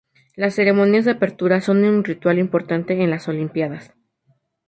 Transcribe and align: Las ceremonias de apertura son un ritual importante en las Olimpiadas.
Las 0.35 0.55
ceremonias 0.55 1.05
de 1.05 1.11
apertura 1.11 1.61
son 1.61 1.83
un 1.83 2.03
ritual 2.03 2.39
importante 2.39 2.99
en 3.03 3.11
las 3.11 3.27
Olimpiadas. 3.27 3.93